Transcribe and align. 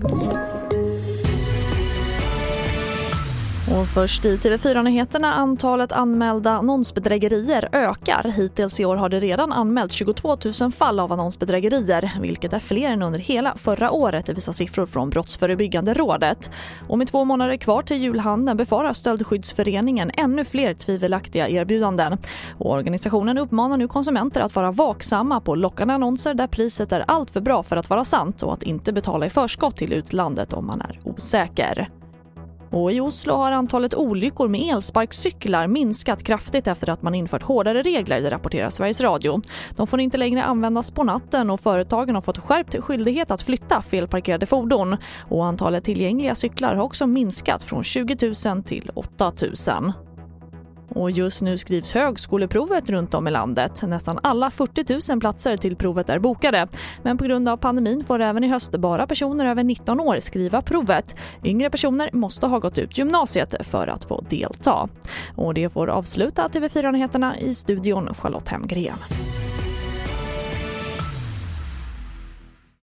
Thank 0.00 0.32
you. 0.32 0.57
Och 3.70 3.86
först 3.86 4.24
i 4.24 4.36
TV4-nyheterna 4.36 5.32
antalet 5.34 5.92
anmälda 5.92 6.50
annonsbedrägerier 6.50 7.68
ökar. 7.72 8.32
Hittills 8.36 8.80
i 8.80 8.84
år 8.84 8.96
har 8.96 9.08
det 9.08 9.20
redan 9.20 9.52
anmält 9.52 9.92
22 9.92 10.36
000 10.60 10.72
fall 10.72 11.00
av 11.00 11.12
annonsbedrägerier 11.12 12.12
vilket 12.20 12.52
är 12.52 12.58
fler 12.58 12.90
än 12.90 13.02
under 13.02 13.18
hela 13.18 13.56
förra 13.56 13.90
året, 13.90 14.26
det 14.26 14.32
visar 14.32 14.52
siffror 14.52 14.86
från 14.86 15.10
Brottsförebyggande 15.10 15.94
rådet. 15.94 16.50
Och 16.88 16.98
med 16.98 17.08
två 17.08 17.24
månader 17.24 17.56
kvar 17.56 17.82
till 17.82 17.96
julhandeln 17.96 18.56
befarar 18.56 18.92
Stöldskyddsföreningen 18.92 20.10
ännu 20.14 20.44
fler 20.44 20.74
tvivelaktiga 20.74 21.48
erbjudanden. 21.48 22.18
Och 22.58 22.70
organisationen 22.70 23.38
uppmanar 23.38 23.76
nu 23.76 23.88
konsumenter 23.88 24.40
att 24.40 24.56
vara 24.56 24.70
vaksamma 24.70 25.40
på 25.40 25.54
lockande 25.54 25.94
annonser 25.94 26.34
där 26.34 26.46
priset 26.46 26.92
är 26.92 27.04
allt 27.08 27.30
för 27.30 27.40
bra 27.40 27.62
för 27.62 27.76
att 27.76 27.90
vara 27.90 28.04
sant 28.04 28.42
och 28.42 28.52
att 28.52 28.62
inte 28.62 28.92
betala 28.92 29.26
i 29.26 29.30
förskott 29.30 29.76
till 29.76 29.92
utlandet 29.92 30.52
om 30.52 30.66
man 30.66 30.80
är 30.80 31.00
osäker. 31.04 31.88
Och 32.78 32.92
I 32.92 33.00
Oslo 33.00 33.34
har 33.34 33.52
antalet 33.52 33.94
olyckor 33.94 34.48
med 34.48 34.60
elsparkcyklar 34.60 35.66
minskat 35.66 36.22
kraftigt 36.22 36.66
efter 36.66 36.90
att 36.90 37.02
man 37.02 37.14
infört 37.14 37.42
hårdare 37.42 37.82
regler, 37.82 38.20
det 38.20 38.30
rapporterar 38.30 38.70
Sveriges 38.70 39.00
Radio. 39.00 39.42
De 39.76 39.86
får 39.86 40.00
inte 40.00 40.16
längre 40.16 40.44
användas 40.44 40.90
på 40.90 41.04
natten 41.04 41.50
och 41.50 41.60
företagen 41.60 42.14
har 42.14 42.22
fått 42.22 42.38
skärpt 42.38 42.76
skyldighet 42.80 43.30
att 43.30 43.42
flytta 43.42 43.82
felparkerade 43.82 44.46
fordon. 44.46 44.96
Och 45.28 45.46
antalet 45.46 45.84
tillgängliga 45.84 46.34
cyklar 46.34 46.74
har 46.74 46.84
också 46.84 47.06
minskat 47.06 47.62
från 47.62 47.84
20 47.84 48.32
000 48.46 48.62
till 48.62 48.90
8 48.94 49.32
000. 49.68 49.92
Och 50.98 51.10
just 51.10 51.42
nu 51.42 51.58
skrivs 51.58 51.94
högskoleprovet 51.94 52.90
runt 52.90 53.14
om 53.14 53.28
i 53.28 53.30
landet. 53.30 53.82
Nästan 53.82 54.18
alla 54.22 54.50
40 54.50 55.12
000 55.12 55.20
platser 55.20 55.56
till 55.56 55.76
provet 55.76 56.08
är 56.08 56.18
bokade. 56.18 56.66
Men 57.02 57.18
på 57.18 57.24
grund 57.24 57.48
av 57.48 57.56
pandemin 57.56 58.04
får 58.04 58.20
även 58.20 58.44
i 58.44 58.48
höst 58.48 58.70
bara 58.70 59.06
personer 59.06 59.46
över 59.46 59.64
19 59.64 60.00
år 60.00 60.20
skriva 60.20 60.62
provet. 60.62 61.16
Yngre 61.44 61.70
personer 61.70 62.10
måste 62.12 62.46
ha 62.46 62.58
gått 62.58 62.78
ut 62.78 62.98
gymnasiet 62.98 63.66
för 63.66 63.86
att 63.86 64.04
få 64.04 64.20
delta. 64.20 64.88
Och 65.36 65.54
det 65.54 65.68
får 65.68 65.88
avsluta 65.88 66.48
TV4-nyheterna 66.48 67.38
i 67.38 67.54
studion 67.54 68.14
Charlotte 68.14 68.48
Hemgren. 68.48 68.98